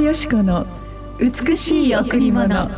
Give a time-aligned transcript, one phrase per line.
[0.00, 0.66] よしこの
[1.18, 2.70] 美しい贈り物。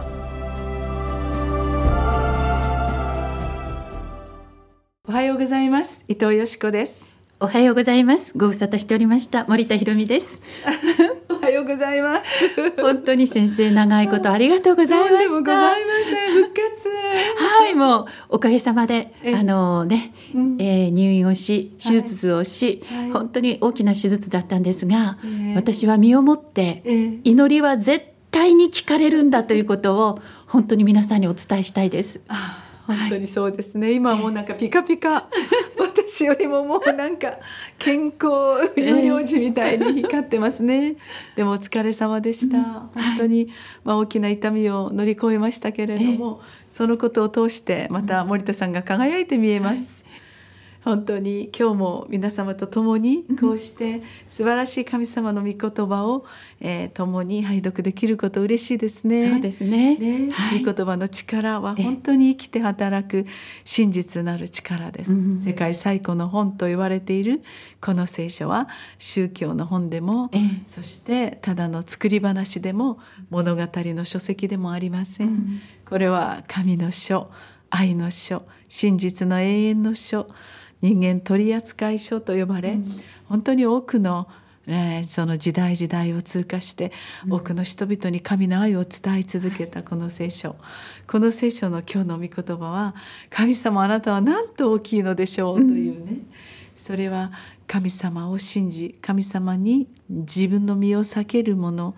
[5.07, 6.05] おはようございます。
[6.09, 7.12] 伊藤よしこです。
[7.43, 8.39] おはようございます。
[8.39, 9.45] ご無沙汰しておりました。
[9.49, 10.41] 森田博美です。
[11.29, 12.25] おはようございます。
[12.81, 15.29] 本当に先生長いことありがとうございました。
[15.41, 16.45] ございません。
[16.45, 16.89] 復活。
[17.67, 20.57] はいもうおかげさまでえあのね、うん。
[20.61, 23.11] えー入院をし手術をし、はい。
[23.11, 25.55] 本当に大きな手術だったんですが、ええ。
[25.57, 27.19] 私は身をもって、ええ。
[27.25, 32.21] 祈りは絶対に聞かれるんだということを本当に皆さんにお伝えしたいです。
[32.29, 35.29] あ本当にそうですね、今はもうなんかピカピカ
[36.09, 37.39] 私よりももうなんか
[37.79, 40.97] 健康医療児みたいに光ってますね、
[41.37, 43.49] でもお疲れ様でした、本当に、
[43.85, 50.05] まあ、大きな痛みを乗り越えましたけれども、そのことを通してまた森田さんが輝いて見えます、
[50.85, 56.25] 本当に今日も皆様と共にこうして素晴らしい神様の御言葉を、
[56.61, 59.31] えー共に拝読できること嬉しいですね。
[59.31, 59.97] そうですね。
[59.97, 60.63] ね、はい。
[60.63, 63.27] 御言葉の力は本当に生きて働く
[63.65, 67.43] 真実なる力です、うん世界最古の本と言われている
[67.81, 70.41] この聖書は宗教の本でも、ええ。
[70.67, 72.99] そしてただの作り話でも
[73.31, 75.61] 物語の書籍でもありません、うん。
[75.89, 77.31] これは神の書
[77.71, 80.29] 愛の書真実の永遠の書
[80.83, 82.79] 人間取扱書と呼ばれ、
[83.29, 84.29] 本当に多くの
[84.67, 86.93] えーその時代時代を通過して
[87.29, 90.57] 多くの人々に神の愛を伝え続けたこの聖書。
[91.09, 92.95] この聖書の今日の御言葉は
[93.29, 96.19] 「神様あなたはなんと大きいのでしょう」というね、
[96.77, 97.33] それは
[97.67, 101.97] 神様を信じ神様に自分の身を避ける者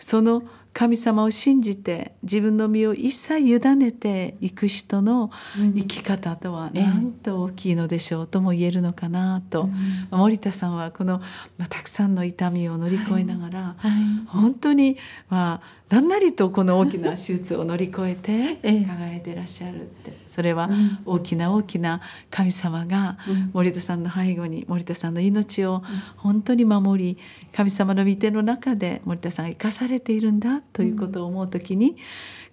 [0.00, 0.42] その
[0.74, 6.82] 神様を信じて自分の身を一切委ねていく人の生き方とはええ。
[6.82, 9.68] なんと大きいのでしょうとも言えるのかなと、
[10.10, 11.20] 森田さんはこの、
[11.58, 13.92] まあ、たくさんの痛みを乗り越えながら、はい。
[14.26, 14.96] 本当に
[15.30, 18.84] まあ何なりとこの大きな手術を乗り越えて ええ。
[18.84, 20.18] 輝いていらっしゃるって。
[20.26, 20.98] それはうん。
[21.06, 22.00] 大きな大きな
[22.30, 23.50] 神様がうん。
[23.52, 25.84] 森田さんの背後に森田さんの命を
[26.16, 27.18] 本当に守り
[27.52, 31.96] 神様の御手の中で森田さんが生かされているんだということを思う時に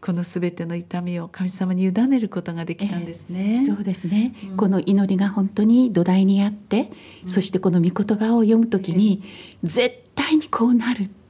[0.02, 3.64] この全ての痛みを神様に委ねることができたんですね。
[3.66, 6.92] そうですね、この祈りが本当に土台にあって、
[7.28, 9.22] そしてこの御言葉を読むときに、
[9.64, 11.22] 絶対にこうなるって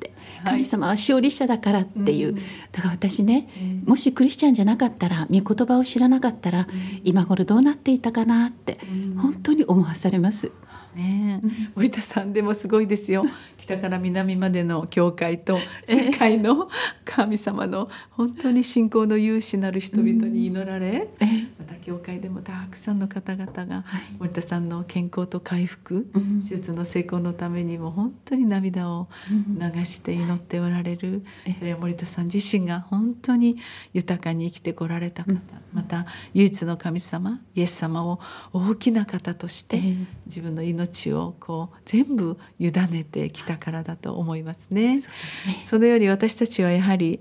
[0.44, 0.52] はい。
[0.54, 2.36] 神様は勝利者だからっていう、うん。
[2.72, 3.90] だから私ね、ええ。
[3.90, 6.68] もしクリスチャンじゃなかったら御言葉を知らなかったら、
[7.04, 8.80] 今頃どうなっていたかなって、
[9.18, 10.52] 本当に思わされます。
[10.96, 11.42] ね。
[11.44, 13.24] え、森田さんでもすごいですよ。
[13.58, 16.70] 北から南までの教会と世界の
[17.06, 24.02] 神様の本当に信仰の勇士なる人々に祈られ、ええまた教会でもたくさんの方々がはい。
[24.18, 26.42] 森田さんの健康と回復、うん。
[26.42, 33.58] 手術の成功のためにも本当に涙を流して祈っておられる、えそれは森田さん自身が本当に
[33.94, 35.34] 豊かに生きてこられた方、
[35.72, 38.20] また唯一の神様イエス様を
[38.54, 39.96] 大きな方として、ええ。
[40.26, 44.98] 自分の命をこう全部委ねてきたからだと思いますね。
[44.98, 45.10] そ
[45.48, 45.60] ね。
[45.62, 47.20] そのように私たちはやはり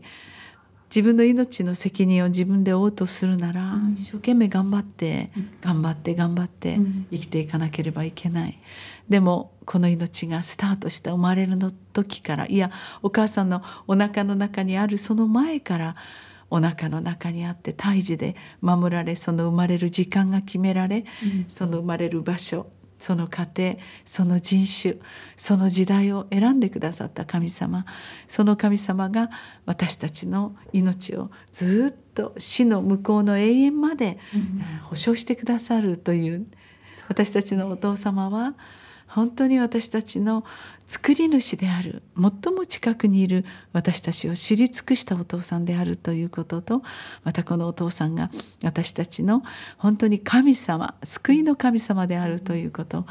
[0.90, 3.94] 自分の命の責任を自分で負うとするなら、うん。
[3.94, 5.30] 一生懸命頑張って、
[5.62, 7.06] 頑張って頑張ってうん。
[7.12, 8.58] 生きていかなければいけない。
[9.08, 12.70] でもこの命がスタートした生まれるの時からいや
[13.02, 15.96] お母さんのお腹の中にあるその前から
[16.48, 21.44] お腹の中にあって胎児で守られその生まれる時間が決められ、うん。
[21.48, 22.66] その生まれる場所
[23.00, 23.74] その家庭
[24.04, 24.94] その人種
[25.36, 27.84] その時代を選んでくださった神様
[28.28, 29.30] その神様が
[29.66, 34.18] 私たちの命をずっと死の向こうの永遠まで、
[34.84, 36.46] 保証してくださるという
[37.08, 38.54] 私たちのお父様は
[39.10, 40.44] 本当に私たちの
[40.86, 46.82] 作り主である最も近くにいる私たちを知り尽くしたお父さんであるということと
[47.22, 48.30] またこのお父さんが
[48.64, 49.44] 私たちの
[49.78, 53.06] 本当に神様救いの神様であるということ、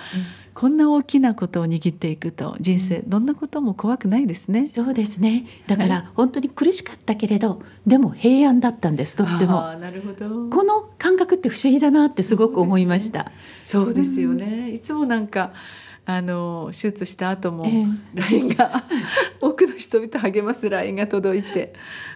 [0.54, 4.68] こんな大きなことを握っていくと人生どんなことも怖くないですね。
[4.68, 5.46] そうですね。
[5.68, 9.62] だから本当に苦しかったけれどでも平安だったんですとっても。
[9.78, 10.50] なるほど。
[10.50, 13.32] この感覚って不思議だなってすごく思いました。
[13.64, 15.54] そうですよね、いつもなんか
[16.10, 17.86] あの手術した後もえ
[18.16, 18.84] LINE が
[19.40, 21.74] 多くの人々励ます LINE が届いて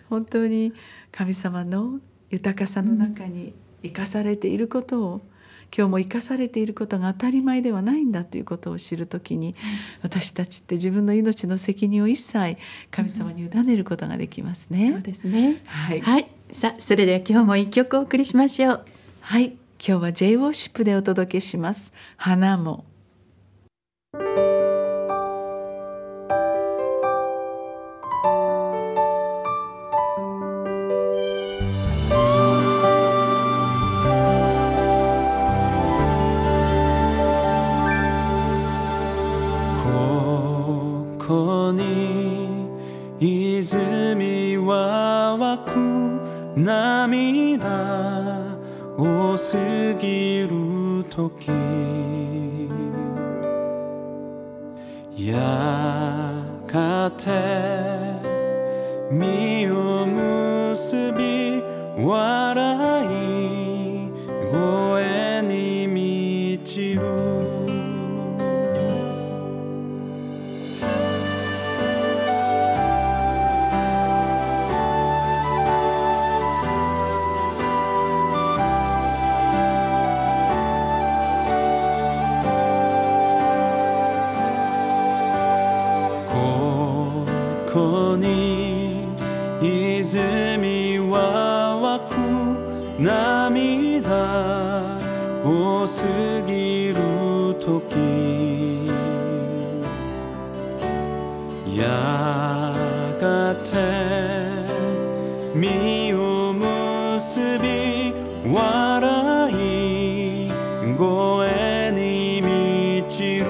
[0.10, 0.74] 本当に
[1.12, 2.00] 神様の
[2.32, 3.54] 豊かさの中に
[3.84, 5.22] 生かされていることを、
[5.76, 9.56] 今日も生かされていることが当たり前ではないんだということを知るときに、
[10.02, 12.58] 私たちって自分の命の責任を一切
[12.90, 14.92] 神様に委ねることができますね。
[14.92, 15.62] そうですね。
[15.66, 18.86] はい、はい、さあそれでは今日も一曲お送りしましょう。
[19.22, 19.58] はい、今
[20.00, 21.94] 日は J ウォーシップでお届けします。
[22.18, 22.93] 花も。
[41.72, 42.72] に
[43.20, 48.58] 泉は湧く涙
[48.98, 49.56] 多す
[50.00, 51.50] ぎる時
[55.16, 57.30] やがて
[59.12, 61.62] 実を結び
[62.04, 62.73] 笑
[93.04, 94.98] 涙
[95.44, 96.02] 多す
[96.48, 96.96] ぎる
[97.60, 98.88] 時
[101.76, 102.72] や
[103.20, 103.72] がて
[105.54, 108.14] 実を結び
[108.50, 110.50] 笑い
[110.98, 113.46] 声に満ちる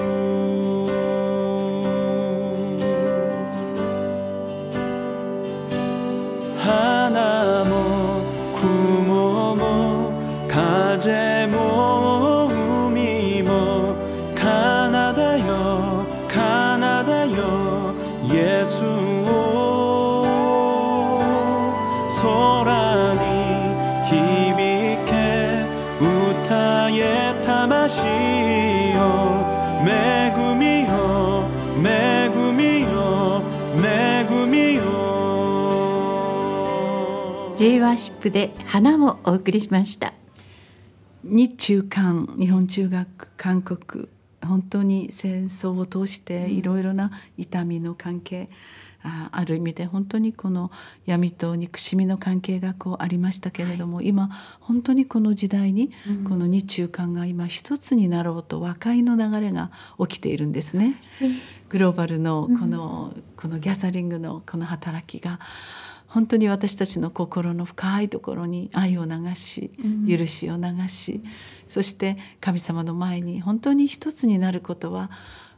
[6.58, 7.23] 花
[26.94, 27.98] 歌え魂
[28.94, 29.02] よ
[29.84, 31.48] 恵みよ
[31.82, 33.42] 恵みよ
[33.82, 34.82] 恵みよ
[37.56, 40.14] J ワーシップで花もお送りしました。
[41.24, 44.08] 日中韓日本中学韓国
[44.40, 48.48] 本当に戦争を通していろいろな痛みの関係、
[49.04, 50.70] あある意味で本当にこの
[51.04, 54.30] 闇と憎しみの関係がこうありましたけれども、今
[54.60, 55.90] 本当にこの時代に
[56.26, 59.70] この日中韓が今一つになろうと和解の流れが
[60.00, 60.98] 起きているんですね。
[61.68, 65.38] グローバルのこの,、このギャザリングのこの働きが
[66.06, 69.70] 本当に私たちの心の深いところに愛を流し
[70.08, 71.20] 許しを流し、
[71.68, 75.10] そして神様の前に本当に一つになることは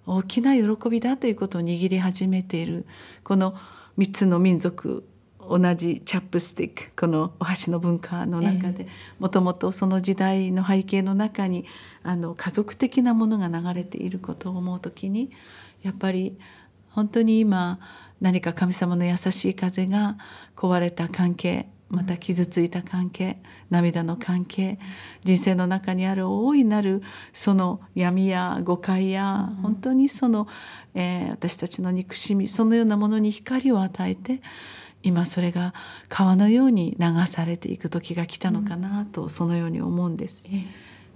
[0.07, 2.87] 大きな喜びだということを握り始めている。
[3.25, 3.55] この
[3.99, 5.05] 3つの民族
[5.49, 8.89] 同じチャップスティックこのお箸の文化の中で
[9.19, 11.65] もともとその時代の背景の中に
[12.03, 15.31] あの家族的なものが流れていることを思う時に
[15.83, 16.37] やっぱり
[16.91, 17.79] 本当に今
[18.21, 20.17] 何か神様の優しい風が
[20.57, 23.39] 壊れた関係また傷ついた関係
[23.71, 24.79] 涙の関係
[25.25, 27.03] 人生の中にある大いなる
[27.33, 30.49] その闇や誤解や本当にその、
[30.95, 34.41] えー私たちの憎しみそのようなものに光を与えて
[35.03, 35.75] 今それが
[36.09, 40.45] 川のように流されていく時が来たのかなとそのように思うんです。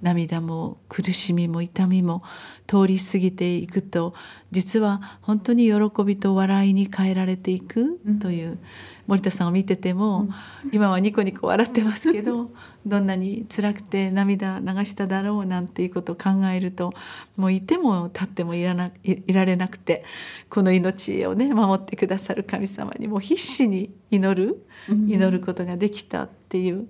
[0.02, 2.22] 涙も苦しみも痛みも
[2.66, 4.14] 通り過ぎていくと
[4.50, 8.58] 実は本当に喜びと笑いに変えられていくという、
[9.06, 10.28] 森田さんを見てても、
[10.72, 12.50] 今はニコニコ笑ってますけど
[12.86, 16.92] どんなに辛くて涙流しただろうなんていうことを考えると
[17.36, 20.04] もういても立ってもいらないいられなくて
[20.48, 26.88] この命をね守ってくださる神様にもう必死に祈る祈ることができたっていう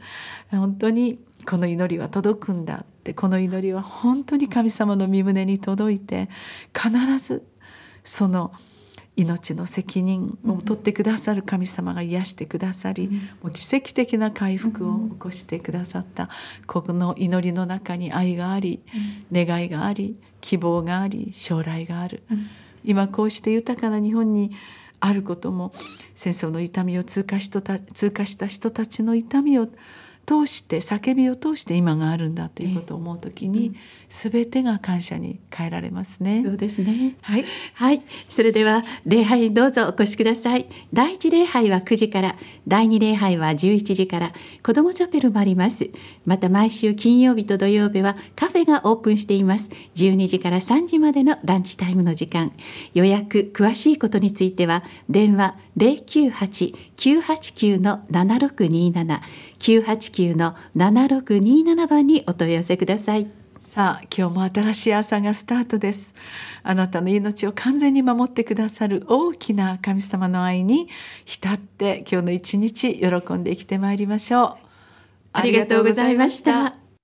[0.50, 6.28] 本当にこの祈りは届くんだってこの祈りは本当に神様の身胸に届いて
[6.74, 7.44] 必ず
[8.04, 8.52] その
[9.16, 13.08] 命の責任を取ってくださる神様が癒してくださり、
[13.42, 16.30] もう奇跡的な回復を起こしてくださった、
[16.66, 18.80] この祈りの中に愛があり、
[19.30, 22.22] 願いがあり希望があり将来がある、
[22.82, 24.52] 今こうして豊かな日本に
[25.00, 25.72] あることも
[26.14, 29.68] 戦争の痛みを通過した通過した人たちの痛みを
[30.30, 33.74] 通して叫びを通して今があるんだということを思うときに、
[34.08, 36.44] 全てが感謝に変えられますね。
[36.46, 37.16] そうですね。
[37.20, 37.44] はい、
[37.74, 38.02] はい。
[38.28, 40.68] それでは、礼拝どうぞお越しください。
[40.92, 42.36] 第一礼拝は9時から、
[42.68, 44.32] 第二礼拝は11時から、
[44.62, 45.90] 子供チャペルもあります。
[46.24, 49.68] また毎週金曜日と土曜日はカフェがオープンしています。
[49.96, 52.52] 12時から3時までのランチタイムの時間。
[52.94, 55.56] 予約、詳しいことについては、電話
[60.76, 63.30] 098-989-7627、番にお問い合わせください。
[63.60, 66.14] さあ今日も新しい朝がスタートです
[66.62, 70.88] あなたの命を完全に守ってくださる大きな神様の愛に
[71.24, 74.70] 浸って今日の一日喜んで生きてまいりましょう
[75.34, 76.79] ありがとうございました。